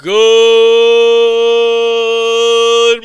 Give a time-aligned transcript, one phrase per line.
[0.00, 0.14] Good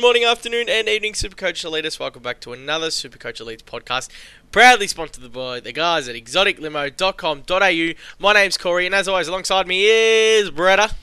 [0.00, 1.98] morning, afternoon, and evening, Supercoach Elites.
[1.98, 4.10] Welcome back to another Supercoach Elites podcast,
[4.52, 7.94] proudly sponsored by the guys at exoticlimo.com.au.
[8.20, 10.94] My name's Corey, and as always, alongside me is Bretta.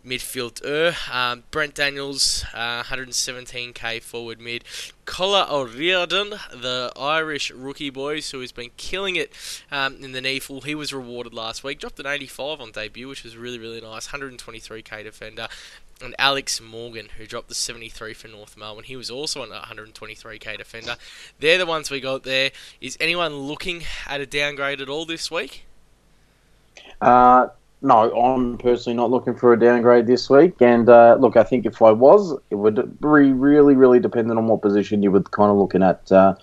[0.05, 0.95] midfielder.
[1.13, 4.63] Um, Brent Daniels, uh, 117k forward mid.
[5.05, 9.33] Colin O'Riordan, the Irish rookie boys, who has been killing it
[9.71, 10.63] um, in the NEAFL.
[10.63, 11.79] He was rewarded last week.
[11.79, 14.07] Dropped an 85 on debut, which was really, really nice.
[14.07, 15.47] 123k defender.
[16.03, 18.85] And Alex Morgan, who dropped the 73 for North Melbourne.
[18.85, 20.95] He was also an 123k defender.
[21.39, 22.51] They're the ones we got there.
[22.79, 25.65] Is anyone looking at a downgrade at all this week?
[26.99, 27.47] Uh,
[27.81, 30.61] no, I'm personally not looking for a downgrade this week.
[30.61, 34.47] And uh, look, I think if I was, it would be really, really dependent on
[34.47, 36.11] what position you were kind of looking at.
[36.11, 36.35] Uh,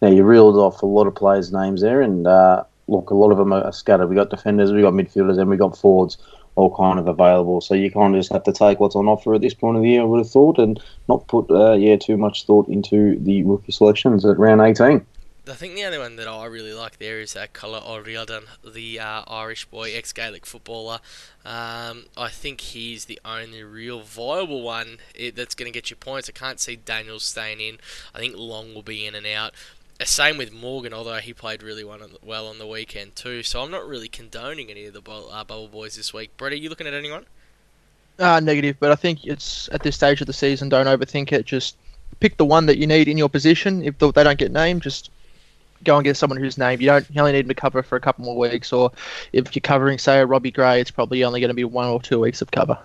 [0.00, 3.30] now, you reeled off a lot of players' names there, and uh, look, a lot
[3.30, 4.08] of them are scattered.
[4.08, 6.18] We got defenders, we got midfielders, and we got forwards
[6.54, 7.60] all kind of available.
[7.60, 9.82] So you kind of just have to take what's on offer at this point of
[9.82, 13.18] the year, I would have thought, and not put uh, yeah too much thought into
[13.20, 15.04] the rookie selections at round 18.
[15.48, 18.98] I think the only one that I really like there is uh, Colin O'Riordan, the
[18.98, 20.98] uh, Irish boy, ex Gaelic footballer.
[21.44, 24.98] Um, I think he's the only real viable one
[25.34, 26.28] that's going to get you points.
[26.28, 27.78] I can't see Daniels staying in.
[28.12, 29.52] I think Long will be in and out.
[30.00, 33.44] Uh, same with Morgan, although he played really well on the weekend too.
[33.44, 36.36] So I'm not really condoning any of the uh, Bubble Boys this week.
[36.36, 37.24] Brett, are you looking at anyone?
[38.18, 40.68] Uh, negative, but I think it's at this stage of the season.
[40.70, 41.46] Don't overthink it.
[41.46, 41.76] Just
[42.18, 43.82] pick the one that you need in your position.
[43.84, 45.10] If they don't get named, just
[45.84, 47.96] go and get someone whose name You don't you only need them to cover for
[47.96, 48.92] a couple more weeks, or
[49.32, 52.00] if you're covering, say, a Robbie Gray, it's probably only going to be one or
[52.00, 52.78] two weeks of cover.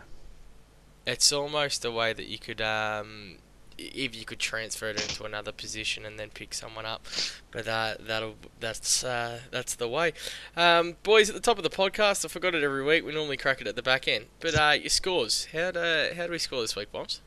[1.06, 3.38] It's almost a way that you could, um,
[3.78, 7.06] if you could transfer it into another position and then pick someone up,
[7.50, 10.14] but uh, that'll that's uh, that's the way.
[10.56, 13.04] Um, boys, at the top of the podcast, I forgot it every week.
[13.04, 15.48] We normally crack it at the back end, but uh, your scores.
[15.52, 17.22] How do how do we score this week, bombs?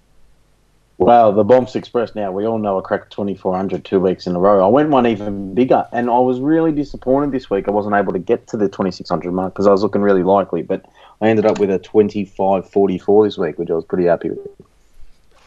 [0.98, 4.38] Wow, the Bombs Express now, we all know I cracked 2,400 two weeks in a
[4.38, 4.64] row.
[4.64, 7.66] I went one even bigger, and I was really disappointed this week.
[7.66, 10.62] I wasn't able to get to the 2,600 mark because I was looking really likely,
[10.62, 10.86] but
[11.20, 14.46] I ended up with a 25.44 this week, which I was pretty happy with.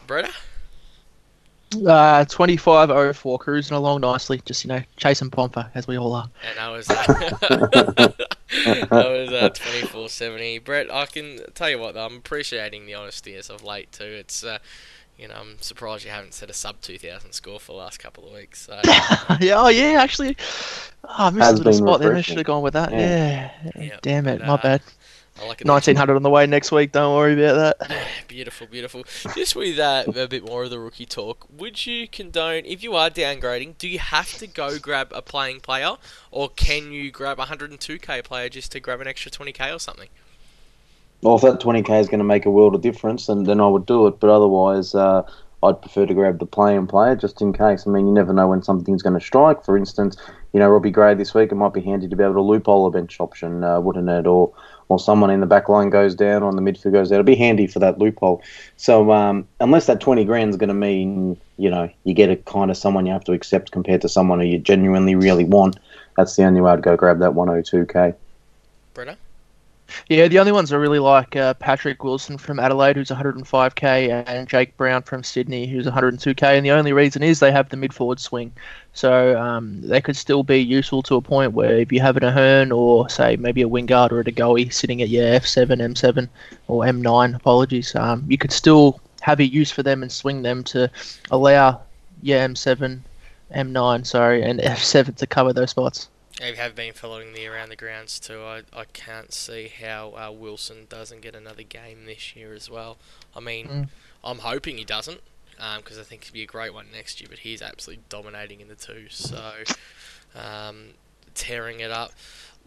[0.06, 0.28] Breda?
[1.74, 6.28] Uh, 25.04, cruising along nicely, just, you know, chasing Pomper, as we all are.
[6.50, 8.14] And I was, uh, that
[8.90, 10.62] was uh, 24.70.
[10.64, 14.04] Brett, I can tell you what, though, I'm appreciating the honesty as of late, too.
[14.04, 14.58] It's, uh,
[15.18, 18.26] you know, I'm surprised you haven't set a sub 2000 score for the last couple
[18.26, 18.62] of weeks.
[18.66, 18.80] So.
[19.40, 20.36] yeah, oh yeah, actually,
[21.04, 22.14] oh, I missed Has a little spot there.
[22.14, 22.92] I should have gone with that.
[22.92, 23.82] Yeah, yeah.
[23.82, 24.02] Yep.
[24.02, 24.82] damn it, but, my uh, bad.
[25.40, 26.90] Like 1900 on the way next week.
[26.90, 28.06] Don't worry about that.
[28.28, 29.04] beautiful, beautiful.
[29.36, 32.96] Just with uh, a bit more of the rookie talk, would you condone if you
[32.96, 33.78] are downgrading?
[33.78, 35.94] Do you have to go grab a playing player,
[36.32, 40.08] or can you grab a 102k player just to grab an extra 20k or something?
[41.22, 43.66] Well, if that 20k is going to make a world of difference, then, then I
[43.66, 44.20] would do it.
[44.20, 45.22] But otherwise, uh,
[45.62, 47.84] I'd prefer to grab the play and player just in case.
[47.86, 49.64] I mean, you never know when something's going to strike.
[49.64, 50.16] For instance,
[50.52, 52.86] you know Robbie Gray this week, it might be handy to be able to loophole
[52.86, 54.26] a bench option, uh, wouldn't it?
[54.26, 54.52] Or
[54.88, 57.18] or someone in the back line goes down, or in the midfield goes down.
[57.18, 58.42] It'll be handy for that loophole.
[58.76, 62.36] So um, unless that twenty grand is going to mean you know you get a
[62.36, 65.76] kind of someone you have to accept compared to someone who you genuinely really want,
[66.16, 68.14] that's the only way I'd go grab that one hundred two k.
[68.94, 69.16] Brenner.
[70.08, 74.48] Yeah, the only ones I really like uh, Patrick Wilson from Adelaide, who's 105k, and
[74.48, 76.42] Jake Brown from Sydney, who's 102k.
[76.42, 78.52] And the only reason is they have the mid forward swing,
[78.92, 82.24] so um, they could still be useful to a point where if you have an
[82.24, 86.28] Ahern or say maybe a Wingard or a De Goey sitting at yeah F7, M7
[86.68, 90.62] or M9, apologies, um, you could still have a use for them and swing them
[90.64, 90.90] to
[91.30, 91.80] allow
[92.22, 93.00] yeah M7,
[93.54, 96.08] M9, sorry, and F7 to cover those spots.
[96.40, 98.40] I have been following the around the grounds too.
[98.42, 102.98] I, I can't see how uh, Wilson doesn't get another game this year as well.
[103.34, 103.88] I mean, Mm.
[104.22, 105.20] I'm hoping he doesn't
[105.76, 107.28] because I think he'd be a great one next year.
[107.28, 109.52] But he's absolutely dominating in the two, so
[110.34, 110.90] um,
[111.34, 112.12] tearing it up.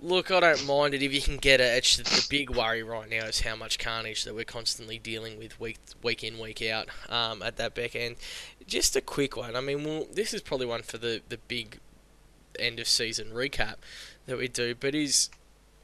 [0.01, 1.77] Look, I don't mind it if you can get it.
[1.77, 5.59] It's the big worry right now is how much carnage that we're constantly dealing with
[5.59, 8.15] week week in week out um, at that back end.
[8.65, 9.55] Just a quick one.
[9.55, 11.79] I mean, well, this is probably one for the the big
[12.59, 13.75] end of season recap
[14.25, 15.29] that we do, but is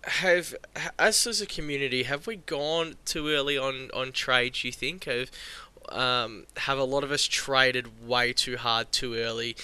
[0.04, 0.56] have
[0.98, 4.64] us as a community have we gone too early on on trades?
[4.64, 5.30] You think have
[5.90, 9.56] um, have a lot of us traded way too hard too early,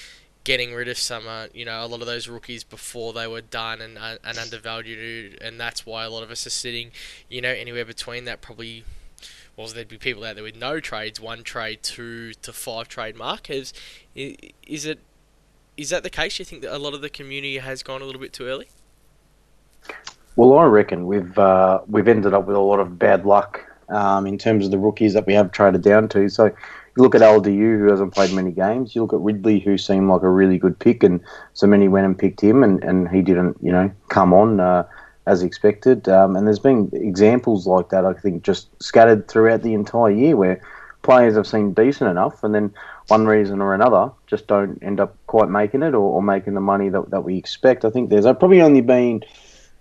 [0.44, 3.42] getting rid of some uh, you know a lot of those rookies before they were
[3.42, 6.92] done and uh, and undervalued, and that's why a lot of us are sitting
[7.30, 8.84] you know anywhere between that probably.
[9.56, 13.16] Well, there'd be people out there with no trades, one trade, two to five trade
[13.16, 13.52] mark.
[13.52, 13.72] Is,
[14.16, 14.98] is it
[15.78, 16.40] is that the case?
[16.40, 18.70] You think that a lot of the community has gone a little bit too early?
[20.36, 24.26] Well, I reckon we've uh, we've ended up with a lot of bad luck um,
[24.26, 26.30] in terms of the rookies that we have traded down to.
[26.30, 28.96] So you look at LDU, who hasn't played many games.
[28.96, 31.20] You look at Ridley, who seemed like a really good pick, and
[31.54, 34.88] so many went and picked him, and, and he didn't, you know, come on uh,
[35.26, 36.08] as expected.
[36.08, 40.36] Um, and there's been examples like that, I think, just scattered throughout the entire year
[40.36, 40.62] where
[41.04, 42.74] players have seemed decent enough, and then
[43.08, 46.62] one reason or another just don't end up quite making it or, or making the
[46.62, 47.86] money that, that we expect.
[47.86, 49.24] I think there's probably only been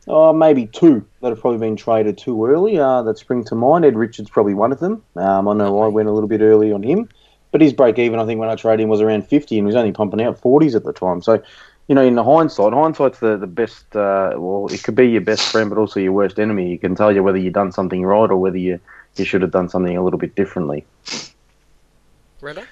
[0.09, 3.85] oh, maybe two that have probably been traded too early uh, that spring to mind.
[3.85, 5.03] Ed Richards probably one of them.
[5.17, 7.09] Um, I know I went a little bit early on him,
[7.51, 9.67] but his break even, I think, when I traded him was around 50 and he
[9.67, 11.23] was only pumping out 40s at the time.
[11.23, 11.43] So,
[11.89, 15.21] you know, in the hindsight, hindsight's the, the best, uh, well, it could be your
[15.21, 16.71] best friend, but also your worst enemy.
[16.71, 18.81] You can tell you whether you've done something right or whether you,
[19.17, 20.85] you should have done something a little bit differently.
[22.41, 22.67] Renato?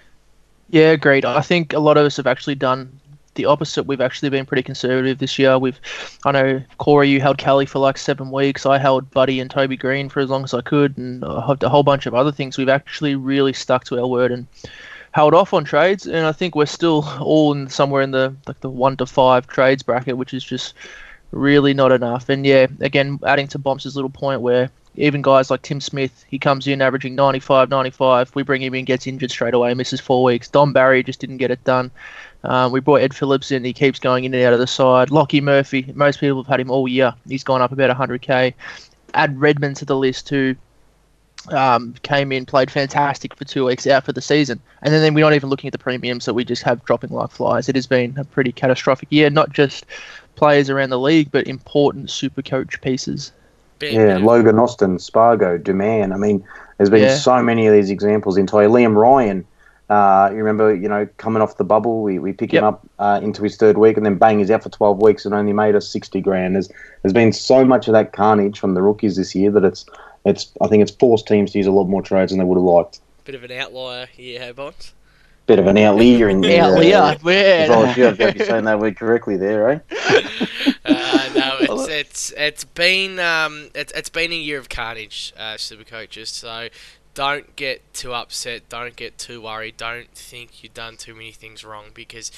[0.70, 1.25] Yeah, agreed.
[1.25, 3.00] I think a lot of us have actually done
[3.34, 3.84] the opposite.
[3.84, 5.58] We've actually been pretty conservative this year.
[5.58, 5.81] We've,
[6.25, 8.66] I know Corey, you held Kelly for like seven weeks.
[8.66, 11.62] I held Buddy and Toby Greene for as long as I could, and I had
[11.62, 12.58] a whole bunch of other things.
[12.58, 14.46] We've actually really stuck to our word and
[15.12, 18.60] held off on trades, and I think we're still all in somewhere in the like
[18.60, 20.75] the one to five trades bracket, which is just
[21.32, 22.28] really not enough.
[22.28, 26.38] And yeah, again, adding to Bombs' little point where even guys like Tim Smith, he
[26.38, 28.34] comes in averaging 95, 95.
[28.34, 30.48] We bring him in, gets injured straight away, misses four weeks.
[30.48, 31.90] Dom Barry just didn't get it done.
[32.42, 33.64] Um, we brought Ed Phillips in.
[33.64, 35.10] He keeps going in and out of the side.
[35.10, 37.14] Lockie Murphy, most people have had him all year.
[37.28, 38.54] He's gone up about 100k.
[39.14, 40.56] Add Redmond to the list too.
[41.48, 44.60] Um, came in, played fantastic for two weeks, out for the season.
[44.82, 47.10] And then, then we're not even looking at the premiums that we just have dropping
[47.10, 47.69] like flies.
[47.69, 49.86] It has been a pretty catastrophic year, not just
[50.34, 53.32] players around the league, but important super coach pieces.
[53.81, 56.15] Bit- Yeah, bit Logan Austin, Spargo, Duman.
[56.15, 56.44] I mean,
[56.77, 57.15] there's been Yeah.
[57.17, 58.69] so many of these examples entire.
[58.69, 59.44] Liam Ryan,
[59.88, 63.19] uh, you remember, you know, coming off the bubble, we, we pick him up uh,
[63.23, 65.75] into his third week, and then bang, he's out for 12 weeks and only made
[65.75, 66.55] us 60 grand.
[66.55, 66.70] There's
[67.03, 69.84] there's been so much of that carnage from the rookies this year that it's
[70.25, 72.56] it's I think it's forced teams to use a lot more trades than they would
[72.56, 73.01] have liked.
[73.25, 74.93] bit of an outlier here, hey, Bonds?
[75.46, 76.63] Bit of an outlier in there.
[76.63, 77.65] Outlier, Uh, yeah.
[77.65, 79.79] If I was you, I'd hope you're saying that word correctly there, eh?
[80.84, 81.49] uh, no,
[82.20, 86.29] it's it's been um it's it's been a year of carnage, uh, super coaches.
[86.29, 86.69] So
[87.15, 88.69] don't get too upset.
[88.69, 89.77] Don't get too worried.
[89.77, 92.31] Don't think you've done too many things wrong because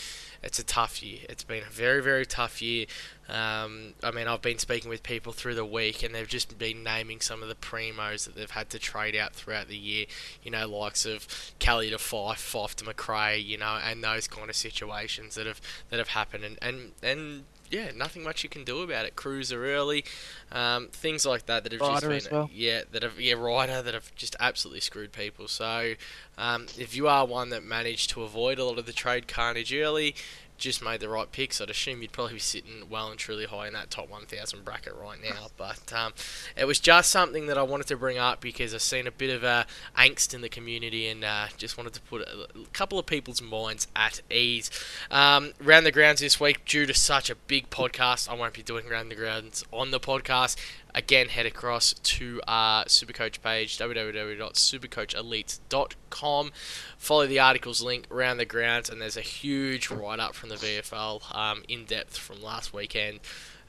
[0.43, 1.21] it's a tough year.
[1.29, 2.87] It's been a very very tough year.
[3.29, 6.83] Um, I mean, I've been speaking with people through the week, and they've just been
[6.83, 10.07] naming some of the primos that they've had to trade out throughout the year.
[10.43, 11.27] You know, likes of
[11.59, 13.45] Kelly to Fyfe, Fyfe to McRae.
[13.45, 15.61] You know, and those kind of situations that have
[15.91, 19.17] that have happened, and and and yeah, nothing much you can do about it.
[19.17, 20.05] Cruiser early,
[20.53, 22.51] um, things like that that have just been well.
[22.53, 25.49] yeah that have yeah Ryder that have just absolutely screwed people.
[25.49, 25.95] So
[26.37, 29.73] um, if you are one that managed to avoid a lot of the trade carnage
[29.73, 30.15] early,
[30.59, 31.61] just made the right picks.
[31.61, 34.95] I'd assume you'd probably be sitting well and truly high in that top 1,000 bracket
[34.95, 35.49] right now.
[35.57, 36.13] But um,
[36.57, 39.31] it was just something that I wanted to bring up because I've seen a bit
[39.31, 39.65] of uh,
[39.97, 43.87] angst in the community and uh, just wanted to put a, couple of people's minds
[43.95, 44.71] at ease.
[45.11, 48.63] Um, round the grounds this week, due to such a big podcast, I won't be
[48.63, 50.57] doing round the grounds on the podcast
[50.95, 56.53] again head across to our supercoach page www.supercoachelite.com
[56.99, 61.35] follow the articles link around the grounds and there's a huge write-up from the vfl
[61.35, 63.19] um, in depth from last weekend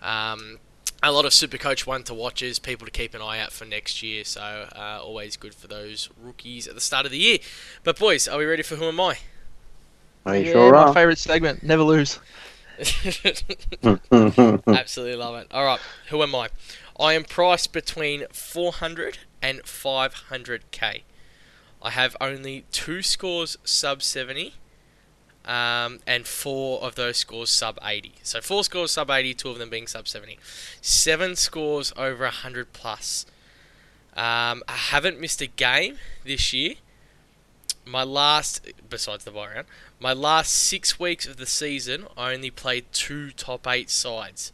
[0.01, 0.59] um,
[1.01, 4.03] a lot of supercoach one to watches people to keep an eye out for next
[4.03, 7.37] year so uh, always good for those rookies at the start of the year
[7.83, 9.17] but boys are we ready for who am i
[10.25, 10.93] Are you yeah, sure my are?
[10.93, 11.63] favourite segment.
[11.63, 12.19] Never lose.
[14.71, 15.47] Absolutely love it.
[15.51, 16.49] All right, who am I?
[16.99, 21.01] I am priced between 400 and 500k.
[21.81, 24.53] I have only two scores sub 70,
[25.45, 28.13] um, and four of those scores sub 80.
[28.23, 30.39] So four scores sub 80, two of them being sub 70.
[30.81, 33.25] Seven scores over 100 plus.
[34.15, 36.75] Um, I haven't missed a game this year.
[37.85, 39.67] My last, besides the bye round,
[39.99, 44.53] my last six weeks of the season, I only played two top eight sides.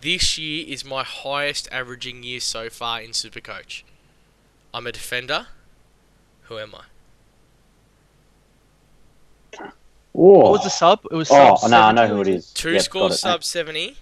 [0.00, 3.82] This year is my highest averaging year so far in Supercoach.
[4.72, 5.46] I'm a defender.
[6.42, 6.82] Who am I?
[10.12, 11.00] What was the sub?
[11.10, 12.50] It was Oh, sub no, I know who it is.
[12.52, 13.96] Two Yep, got scores sub 70,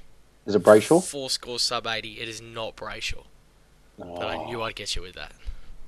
[0.47, 1.03] Is it Brayshaw?
[1.03, 2.21] four scores sub 80.
[2.21, 3.25] It is not Brayshaw,
[3.99, 4.65] but I knew oh.
[4.65, 5.33] I'd get you with that.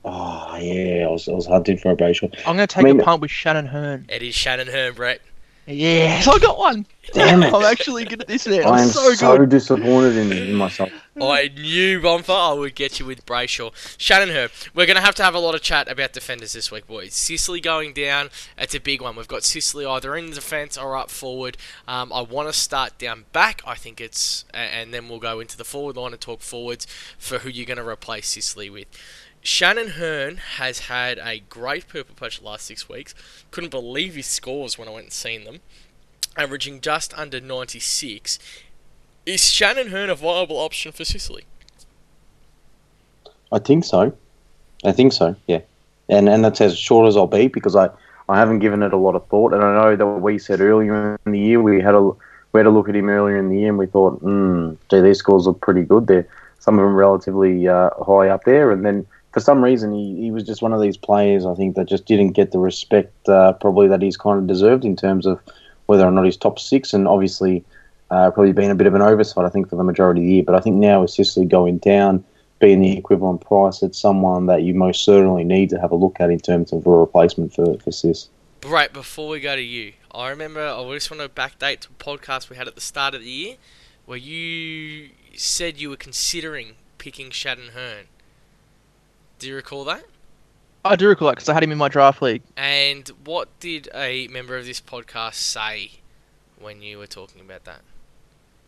[0.04, 2.34] Oh, yeah, I was, I was hunting for a Brayshaw.
[2.46, 4.06] I'm going to take I mean- a punt with Shannon Hurn.
[4.08, 5.20] It is Shannon Hurn, Brett.
[5.66, 6.86] Yes, I got one.
[7.12, 7.52] Damn it.
[7.52, 8.58] I'm actually good at this now.
[8.58, 9.48] I I'm am so so, good.
[9.48, 10.90] disappointed in, in myself.
[11.20, 13.72] I knew, Bonfa, I would get you with Brayshaw.
[13.98, 16.70] Shannon Hurn, we're going to have to have a lot of chat about defenders this
[16.72, 17.14] week, boys.
[17.14, 19.16] Sicily going down, it's a big one.
[19.16, 21.56] We've got Sicily either in the defence or up forward.
[21.86, 25.56] Um, I want to start down back, I think it's, and then we'll go into
[25.56, 28.88] the forward line and talk forwards for who you're going to replace Sicily with.
[29.44, 33.14] Shannon Hurn has had a great purple patch the last six weeks.
[33.50, 35.60] Couldn't believe his scores when I went and seen them.
[36.34, 38.38] Averaging just under 96.
[39.26, 41.44] Is Shannon Hurn a viable option for Sicily?
[43.52, 44.14] I think so.
[44.82, 45.60] I think so, yeah.
[46.08, 47.90] And and that's as short as I'll be because I,
[48.30, 49.52] I haven't given it a lot of thought.
[49.52, 52.10] And I know that we said earlier in the year we had a
[52.52, 55.02] we had a look at him earlier in the year and we thought, hmm, gee,
[55.02, 56.06] these scores look pretty good.
[56.06, 56.26] They're
[56.60, 58.70] some of them relatively uh, high up there.
[58.70, 61.74] And then for some reason he, he was just one of these players I think
[61.74, 65.26] that just didn't get the respect uh, probably that he's kind of deserved in terms
[65.26, 65.40] of
[65.86, 67.64] whether or not he's top six and obviously
[68.10, 70.32] uh, probably been a bit of an oversight I think for the majority of the
[70.34, 70.42] year.
[70.44, 72.24] But I think now with Sicily going down
[72.60, 76.18] being the equivalent price, it's someone that you most certainly need to have a look
[76.20, 78.28] at in terms of a replacement for, for Sis.
[78.64, 82.02] Right, before we go to you, I remember I just want to backdate to a
[82.02, 83.56] podcast we had at the start of the year
[84.06, 88.06] where you said you were considering picking Shannon Hurn.
[89.44, 90.02] Do you recall that?
[90.86, 92.40] I do recall that because I had him in my draft league.
[92.56, 95.90] And what did a member of this podcast say
[96.58, 97.82] when you were talking about that?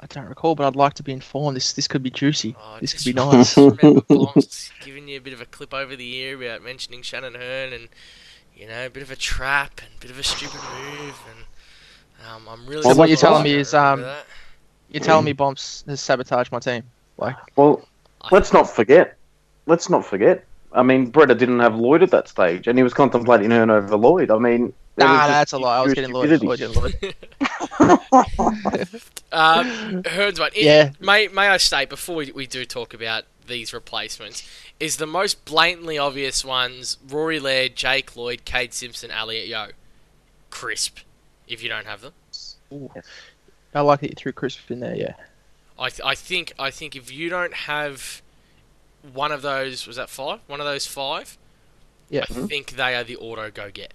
[0.00, 1.56] I don't recall, but I'd like to be informed.
[1.56, 2.54] This this could be juicy.
[2.60, 3.56] Oh, this could be nice.
[3.56, 4.02] remember
[4.82, 7.88] giving you a bit of a clip over the ear about mentioning Shannon Hurn and
[8.54, 12.28] you know a bit of a trap and a bit of a stupid move and
[12.28, 12.82] um, I'm really.
[12.82, 14.04] So what you're telling me is, um.
[14.90, 16.82] You're telling me Bombs has sabotaged my team.
[17.16, 17.88] Like, Well,
[18.30, 19.16] let's not forget.
[19.64, 20.44] Let's not forget.
[20.76, 23.96] I mean, Breda didn't have Lloyd at that stage, and he was contemplating Hurn over
[23.96, 24.30] Lloyd.
[24.30, 25.78] I mean, there Nah, that's a lie.
[25.78, 26.28] I was getting Lloyd.
[26.30, 27.08] I was stupidity.
[27.10, 27.16] getting
[27.80, 28.90] Lloyd.
[29.32, 30.50] Um, Hurn's one.
[30.54, 30.90] It- Yeah.
[31.00, 34.48] May May I state before we, we do talk about these replacements,
[34.80, 39.68] is the most blatantly obvious ones Rory Laird, Jake Lloyd, Cade Simpson, Elliot Yeo.
[40.50, 40.98] Crisp,
[41.48, 42.12] if you don't have them.
[42.72, 42.90] Ooh.
[43.74, 44.94] I like that you threw crisp in there.
[44.96, 45.14] Yeah.
[45.78, 48.22] I, th- I think I think if you don't have
[49.12, 50.40] one of those, was that five?
[50.46, 51.36] One of those five.
[52.10, 52.24] Yeah.
[52.30, 53.92] I think they are the auto go get.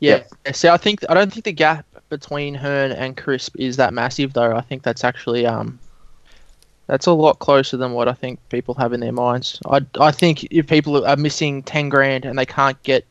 [0.00, 0.24] Yeah.
[0.52, 4.32] See, I think I don't think the gap between Hurn and Crisp is that massive,
[4.32, 4.54] though.
[4.54, 5.78] I think that's actually um,
[6.86, 9.60] that's a lot closer than what I think people have in their minds.
[9.66, 13.04] I I think if people are missing ten grand and they can't get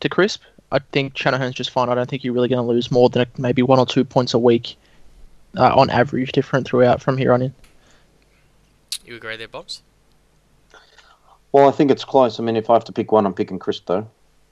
[0.00, 1.88] to Crisp, I think Shanahan's just fine.
[1.88, 4.34] I don't think you're really going to lose more than maybe one or two points
[4.34, 4.76] a week,
[5.56, 7.54] uh, on average, different throughout from here on in.
[9.06, 9.82] You agree there, Bobs?
[11.54, 12.40] Well, I think it's close.
[12.40, 14.04] I mean, if I have to pick one, I'm picking Crisp, though.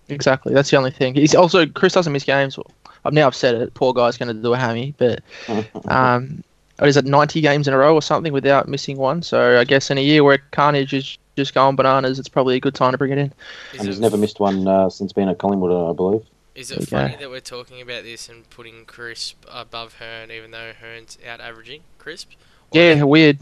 [0.09, 0.55] Exactly.
[0.55, 1.17] That's the only thing.
[1.17, 2.57] He's also Crisp doesn't miss games.
[3.05, 3.75] I've now I've said it.
[3.75, 5.21] Poor guy's going to do a hammy, but
[5.89, 6.45] um,
[6.79, 9.21] what is it, 90 games in a row or something without missing one?
[9.21, 12.61] So I guess in a year where Carnage is just going bananas, it's probably a
[12.61, 13.33] good time to bring it in.
[13.73, 16.25] Is and he's it- never missed one uh, since being at Collingwood, I believe.
[16.55, 20.53] Is it you funny that we're talking about this and putting Crisp above Hurn, even
[20.53, 22.31] though Hurn's out averaging Crisp?
[22.71, 23.39] Or Yeah, weird.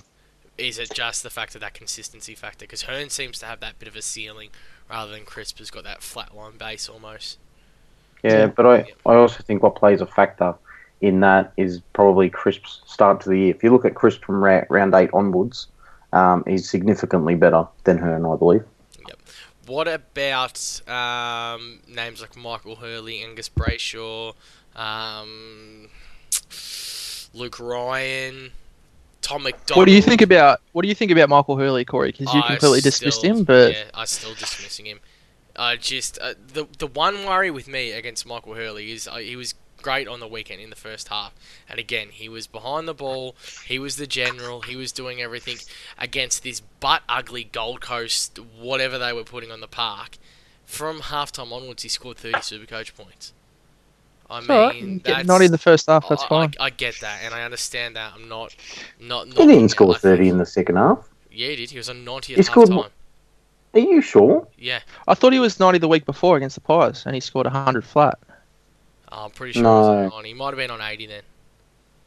[0.61, 2.65] Is it just the fact of that consistency factor?
[2.65, 4.51] Because Hurn seems to have that bit of a ceiling,
[4.91, 7.39] rather than Crisp has got that flat line base almost.
[8.23, 8.47] Yeah, Yeah.
[8.49, 8.77] but I,
[9.07, 10.55] I also think what plays a factor
[11.01, 13.55] in that is probably Crisp's start to the year.
[13.55, 15.69] If you look at Crisp from ra- round eight onwards,
[16.13, 18.65] um, he's significantly better than Hurn, I believe.
[19.09, 19.19] Yep.
[19.67, 24.35] What about um, names like Michael Hurley, Angus Brayshaw,
[24.77, 25.89] um,
[27.33, 28.53] Luke Ryan,
[29.23, 29.77] Tom McDonald?
[29.77, 32.13] What do you think about what do you think about Michael Hurley, Corey?
[32.13, 35.01] Because you I completely dismissed him, but yeah, I'm still dismissing him.
[35.57, 39.37] I just uh, the the one worry with me against Michael Hurley is uh, he
[39.37, 41.35] was great on the weekend in the first half,
[41.69, 43.35] and again he was behind the ball,
[43.67, 45.57] he was the general, he was doing everything
[45.99, 50.19] against this butt ugly Gold Coast whatever they were putting on the park.
[50.65, 53.33] From halftime onwards, he scored thirty super coach points.
[54.31, 54.83] I it's all right.
[54.83, 56.09] mean, Get that's, not in the first half.
[56.09, 56.55] That's I, fine.
[56.61, 58.13] I, I get that, and I understand that.
[58.15, 58.55] I'm not,
[59.01, 59.27] not.
[59.27, 61.09] He didn't score I think- 30 in the second half.
[61.33, 61.71] Yeah, he did.
[61.71, 62.75] He was on ninety He at scored halftime.
[62.75, 62.89] more-
[63.75, 64.47] Are you sure?
[64.59, 64.81] Yeah.
[65.09, 67.85] I thought he was 90 the week before against the Pies, and he scored 100
[67.85, 68.19] flat.
[69.13, 70.29] Oh, I'm pretty sure it was on 90.
[70.29, 71.23] He might have been on 80 then.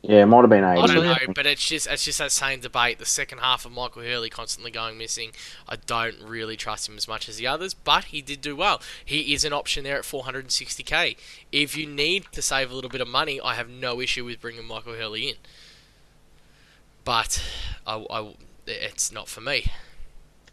[0.06, 0.82] Yeah, it might have been 80.
[0.82, 3.00] I don't know, but it's just it's just that same debate.
[3.00, 5.32] The second half of Michael Hurley constantly going missing.
[5.68, 8.82] I don't really trust him as much as the others, but he did do well.
[9.06, 11.16] He is an option there at 460k.
[11.54, 14.42] If you need to save a little bit of money, I have no issue with
[14.42, 15.36] bringing Michael Hurley in.
[17.06, 17.42] But
[17.88, 18.36] I, I,
[18.68, 19.68] it's not for me.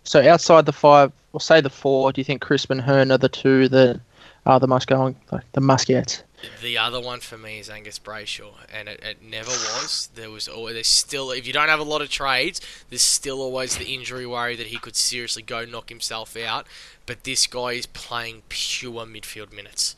[0.05, 3.19] So outside the five, or say the four, do you think Crisp and Hurn are
[3.19, 4.01] the two that
[4.47, 6.23] are the most going, like the must gets?
[6.63, 10.09] The other one for me is Angus Brayshaw, and it, it never was.
[10.15, 13.41] There was always there's still if you don't have a lot of trades, there's still
[13.41, 16.67] always the injury worry that he could seriously go knock himself out.
[17.07, 19.97] But this guy is playing pure midfield minutes,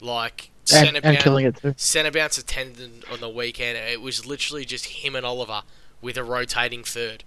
[0.00, 1.74] like centre bounce, killing it too.
[1.76, 3.76] centre bounce attendant on the weekend.
[3.76, 5.62] It was literally just him and Oliver
[6.00, 7.24] with a rotating third.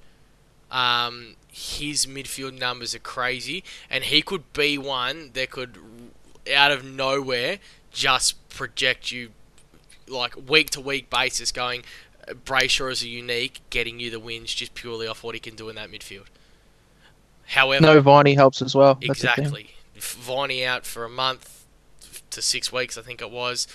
[0.71, 5.77] Um, his midfield numbers are crazy, and he could be one that could,
[6.53, 7.59] out of nowhere,
[7.91, 9.29] just project you
[10.07, 11.51] like week to week basis.
[11.51, 11.83] Going,
[12.27, 15.55] uh, Brayshaw is a unique, getting you the wins just purely off what he can
[15.55, 16.25] do in that midfield.
[17.45, 18.95] However, No Viney helps as well.
[18.95, 21.65] That's exactly, Viney out for a month
[22.31, 23.67] to six weeks, I think it was.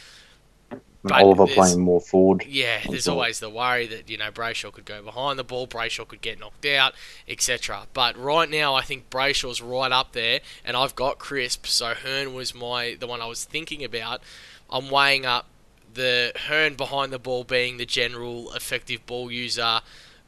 [1.04, 2.44] But Oliver playing more forward.
[2.46, 5.66] Yeah, there's So- always the worry that you know Brayshaw could go behind the ball,
[5.66, 6.94] Brayshaw could get knocked out,
[7.26, 7.88] etc.
[7.92, 11.66] But right now, I think Brayshaw's right up there, and I've got Crisp.
[11.66, 14.22] So Hurn was my the one I was thinking about.
[14.72, 15.46] I'm weighing up
[15.94, 19.80] the Hurn behind the ball being the general effective ball user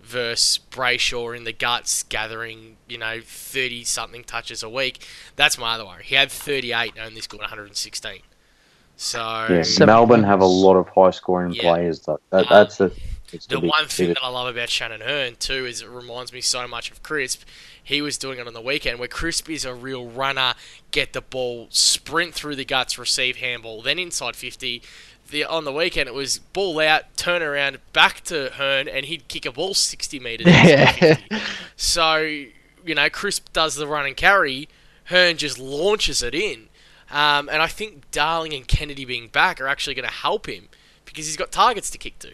[0.02, 5.06] versus Brayshaw in the guts gathering you know 30 something touches a week.
[5.36, 6.04] That's my other worry.
[6.04, 8.20] He had 38 and only scored 116.
[8.96, 11.62] So Yeah, Seven Melbourne have a lot of high scoring Yeah.
[11.62, 12.00] players.
[12.00, 12.20] Though.
[12.30, 12.92] That, Um, that's the,
[13.34, 16.40] it's The one thing that I love about Shannon Hurn too is it reminds me
[16.40, 17.42] so much of Crisp.
[17.82, 20.54] He was doing it on the weekend where Crisp is a real runner,
[20.90, 24.82] get the ball, sprint through the guts, receive handball, then inside 50.
[25.30, 29.26] The, on the weekend it was ball out, turn around, back to Hurn, and he'd
[29.28, 30.46] kick a ball 60 metres.
[30.48, 31.18] Yeah.
[31.76, 34.68] So, you know, Crisp does the run and carry,
[35.04, 36.68] Hurn just launches it in.
[37.10, 40.68] Um, and I think Darling and Kennedy being back are actually going to help him
[41.04, 42.32] because he's got targets to kick to.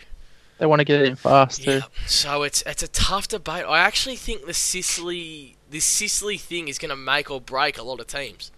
[0.60, 1.70] They want to get it in fast too.
[1.70, 1.80] Yeah.
[2.06, 3.64] So it's it's a tough debate.
[3.66, 7.82] I actually think the Sicily this Sicily thing is going to make or break a
[7.82, 8.52] lot of teams.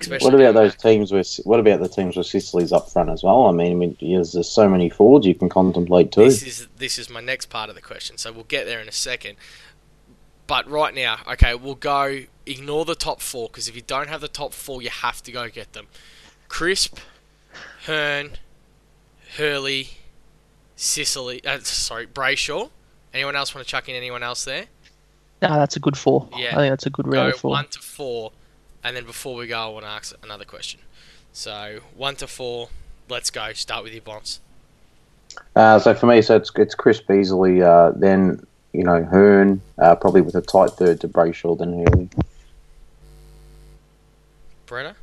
[0.00, 0.80] Especially What about those back.
[0.82, 1.24] teams where?
[1.42, 3.46] What about the teams where Sicily's up front as well?
[3.46, 6.24] I mean, I mean, there's, there's so many forwards you can contemplate too.
[6.24, 8.86] This is this is my next part of the question, so we'll get there in
[8.88, 9.36] a second.
[10.46, 12.20] But right now, okay, we'll go.
[12.46, 15.32] Ignore the top four because if you don't have the top four, you have to
[15.32, 15.86] go get them.
[16.48, 16.98] Crisp,
[17.86, 18.32] Hurn,
[19.38, 19.90] Hurley,
[20.76, 21.44] Sicily.
[21.44, 22.70] Uh, sorry, Brayshaw.
[23.12, 24.66] Anyone else want to chuck in anyone else there?
[25.40, 26.28] No, that's a good four.
[26.36, 26.52] Yeah.
[26.52, 27.50] I think that's a good round go of four.
[27.50, 28.32] one to four,
[28.82, 30.80] and then before we go, I want to ask another question.
[31.32, 32.70] So one to four,
[33.08, 33.52] let's go.
[33.52, 34.40] Start with your bonds.
[35.54, 39.94] Uh, so for me, so it's it's Chris Beasley, uh, then you know Hurn, uh,
[39.96, 42.08] probably with a tight third to Brayshaw, then Hurley.
[44.66, 44.96] Brenner.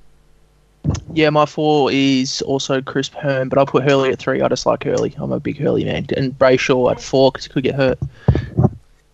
[1.13, 4.41] Yeah, my four is also Crisp Hurn, but I'll put Hurley at three.
[4.41, 5.13] I just like Hurley.
[5.17, 6.07] I'm a big Hurley man.
[6.15, 7.99] And Brayshaw at four because he could get hurt.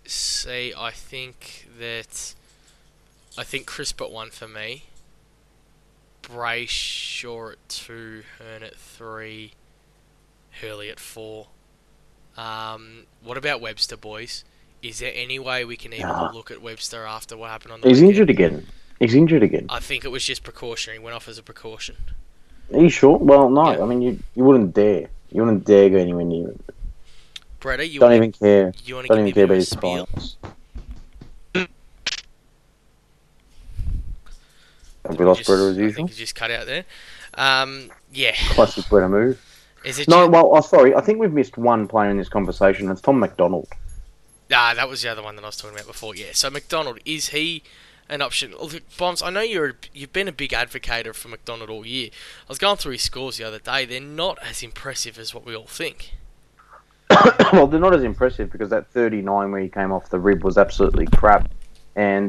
[0.05, 2.33] See, I think that
[3.37, 4.83] I think Crisp at one for me.
[6.23, 9.53] Brayshaw at two, Hurn at three,
[10.61, 11.47] Hurley at four.
[12.37, 14.43] Um, what about Webster, boys?
[14.81, 16.31] Is there any way we can even Nah.
[16.31, 18.11] look at Webster after what happened on the He's weekend?
[18.11, 18.67] injured again.
[18.99, 19.67] He's injured again.
[19.69, 20.99] I think it was just precautionary.
[20.99, 21.95] Went off as a precaution.
[22.73, 23.17] Are you sure?
[23.17, 23.71] Well, no.
[23.71, 23.83] Yeah.
[23.83, 25.09] I mean, you you wouldn't dare.
[25.31, 26.61] You wouldn't dare go anywhere near it.
[27.61, 28.73] Bretta, you Don't wanna, even care.
[28.85, 30.37] you want to Don't give even care about his finals.
[35.09, 35.95] We lost just- Bretta as I usual?
[35.95, 36.85] think you just cut out there.
[37.35, 38.35] Um, yeah.
[38.51, 39.41] Classic Bretta move.
[39.85, 40.07] Is it?
[40.09, 40.93] No, well, oh, sorry.
[40.95, 42.89] I think we've missed one player in this conversation.
[42.91, 43.67] It's Tom McDonald.
[44.51, 46.15] Ah, that was the other one that I was talking about before.
[46.15, 46.27] Yeah.
[46.33, 47.63] So McDonald is he
[48.09, 48.53] an option?
[48.59, 52.09] Look, Bonds, I know you're you've been a big advocate for McDonald all year.
[52.13, 53.85] I was going through his scores the other day.
[53.85, 56.13] They're not as impressive as what we all think.
[57.53, 60.57] well, they're not as impressive because that 39 where he came off the rib was
[60.57, 61.51] absolutely crap.
[61.95, 62.25] And